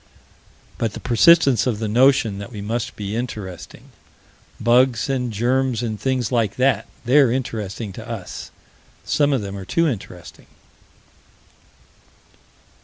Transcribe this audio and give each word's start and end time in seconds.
But 0.79 0.93
the 0.93 0.99
persistence 0.99 1.67
of 1.67 1.77
the 1.77 1.87
notion 1.87 2.39
that 2.39 2.51
we 2.51 2.59
must 2.59 2.95
be 2.95 3.15
interesting. 3.15 3.91
Bugs 4.59 5.11
and 5.11 5.31
germs 5.31 5.83
and 5.83 6.01
things 6.01 6.31
like 6.31 6.55
that: 6.55 6.87
they're 7.05 7.31
interesting 7.31 7.93
to 7.93 8.09
us: 8.09 8.49
some 9.05 9.31
of 9.31 9.43
them 9.43 9.55
are 9.55 9.63
too 9.63 9.87
interesting. 9.87 10.47